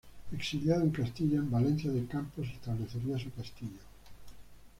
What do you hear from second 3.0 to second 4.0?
su castillo.